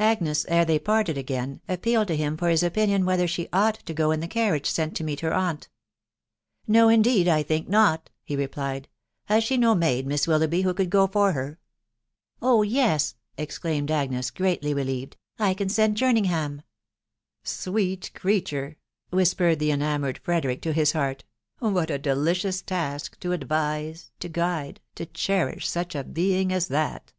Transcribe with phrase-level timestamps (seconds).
[0.00, 3.94] Agnes, ere they parted again, appealed to him for bis opinion whether she ought to
[3.94, 5.68] go in the carriage sent to meet her aunt."
[6.66, 8.88] No, indeed, I think not," he replied.
[8.88, 8.88] <€
[9.28, 11.60] Has she no maid, Miss Willoughby, who could go for her?""
[12.42, 16.62] Oh yes!" exclaimed Agnes, greatly relieved; "I can send Jerningham.""
[17.60, 18.78] Sweet creature!"
[19.10, 21.22] whispered the enamoured Frederick to his heart,"
[21.60, 27.12] what a delicious task to advise, to guide, to cherish such a being as that